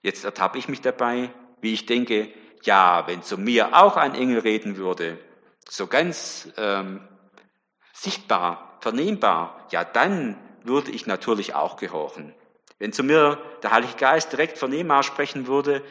[0.01, 1.31] Jetzt ertappe ich mich dabei,
[1.61, 2.33] wie ich denke,
[2.63, 5.19] ja, wenn zu mir auch ein Engel reden würde,
[5.69, 7.07] so ganz ähm,
[7.93, 12.33] sichtbar, vernehmbar, ja, dann würde ich natürlich auch gehorchen.
[12.83, 15.85] Wenn zu mir der Heilige Geist direkt vernehmbar sprechen würde,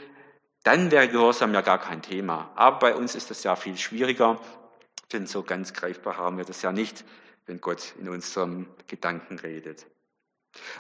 [0.64, 2.52] dann wäre Gehorsam ja gar kein Thema.
[2.56, 4.42] Aber bei uns ist das ja viel schwieriger,
[5.14, 7.06] denn so ganz greifbar haben wir das ja nicht,
[7.46, 9.86] wenn Gott in unserem Gedanken redet.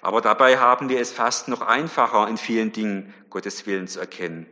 [0.01, 4.47] Aber dabei haben wir es fast noch einfacher, in vielen Dingen Gottes Willen zu erkennen.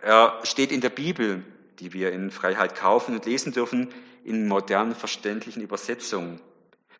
[0.00, 1.44] Er steht in der Bibel,
[1.78, 3.92] die wir in Freiheit kaufen und lesen dürfen,
[4.24, 6.40] in modernen verständlichen Übersetzungen.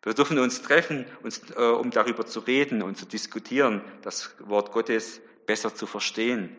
[0.03, 4.71] Wir dürfen uns treffen, uns, äh, um darüber zu reden und zu diskutieren, das Wort
[4.71, 6.55] Gottes besser zu verstehen.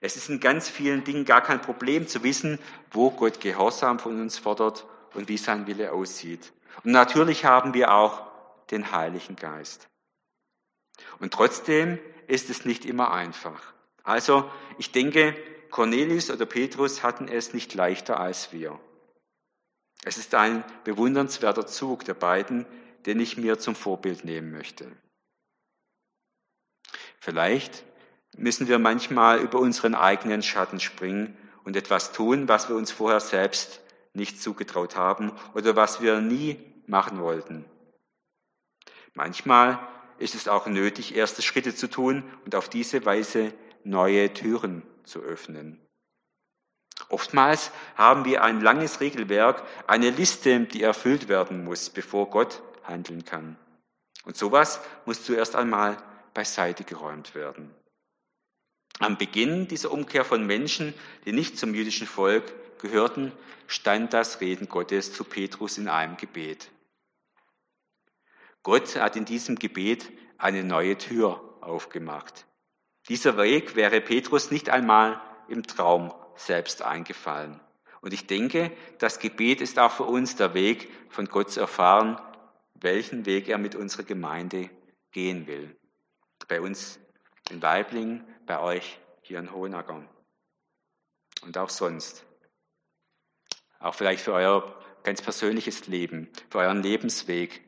[0.00, 2.58] Es ist in ganz vielen Dingen gar kein Problem zu wissen,
[2.90, 6.52] wo Gott Gehorsam von uns fordert und wie sein Wille aussieht.
[6.82, 8.22] Und natürlich haben wir auch
[8.70, 9.88] den Heiligen Geist.
[11.18, 13.74] Und trotzdem ist es nicht immer einfach.
[14.02, 15.36] Also ich denke,
[15.70, 18.80] Cornelius oder Petrus hatten es nicht leichter als wir.
[20.04, 22.66] Es ist ein bewundernswerter Zug der beiden,
[23.06, 24.90] den ich mir zum Vorbild nehmen möchte.
[27.18, 27.84] Vielleicht
[28.36, 33.20] müssen wir manchmal über unseren eigenen Schatten springen und etwas tun, was wir uns vorher
[33.20, 33.80] selbst
[34.14, 37.64] nicht zugetraut haben oder was wir nie machen wollten.
[39.14, 39.86] Manchmal
[40.18, 43.52] ist es auch nötig, erste Schritte zu tun und auf diese Weise
[43.84, 45.80] neue Türen zu öffnen.
[47.08, 53.24] Oftmals haben wir ein langes Regelwerk, eine Liste, die erfüllt werden muss, bevor Gott handeln
[53.24, 53.56] kann.
[54.24, 55.96] Und sowas muss zuerst einmal
[56.34, 57.74] beiseite geräumt werden.
[58.98, 60.92] Am Beginn dieser Umkehr von Menschen,
[61.24, 62.44] die nicht zum jüdischen Volk
[62.80, 63.32] gehörten,
[63.66, 66.70] stand das Reden Gottes zu Petrus in einem Gebet.
[68.62, 72.46] Gott hat in diesem Gebet eine neue Tür aufgemacht.
[73.08, 75.20] Dieser Weg wäre Petrus nicht einmal
[75.50, 77.60] im Traum selbst eingefallen.
[78.00, 82.18] Und ich denke, das Gebet ist auch für uns der Weg, von Gott zu erfahren,
[82.74, 84.70] welchen Weg er mit unserer Gemeinde
[85.12, 85.76] gehen will.
[86.48, 86.98] Bei uns
[87.50, 90.02] in Weibling, bei euch hier in Hohenacker
[91.42, 92.24] und auch sonst.
[93.78, 97.62] Auch vielleicht für euer ganz persönliches Leben, für euren Lebensweg,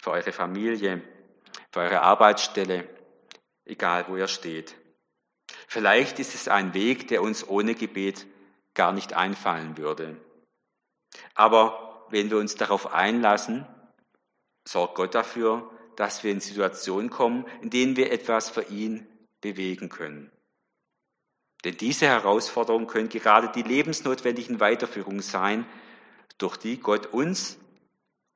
[0.00, 1.02] für eure Familie,
[1.70, 2.88] für eure Arbeitsstelle,
[3.64, 4.76] egal wo ihr steht.
[5.66, 8.26] Vielleicht ist es ein Weg, der uns ohne Gebet
[8.74, 10.16] gar nicht einfallen würde.
[11.34, 13.66] Aber wenn wir uns darauf einlassen,
[14.66, 19.06] sorgt Gott dafür, dass wir in Situationen kommen, in denen wir etwas für ihn
[19.40, 20.30] bewegen können.
[21.64, 25.66] Denn diese Herausforderungen können gerade die lebensnotwendigen Weiterführungen sein,
[26.38, 27.58] durch die Gott uns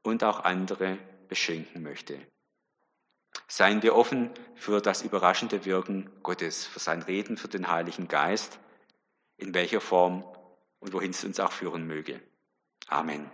[0.03, 0.99] und auch andere
[1.29, 2.19] beschenken möchte.
[3.47, 8.59] Seien wir offen für das überraschende Wirken Gottes, für sein Reden, für den Heiligen Geist,
[9.37, 10.25] in welcher Form
[10.79, 12.21] und wohin es uns auch führen möge.
[12.89, 13.31] Amen.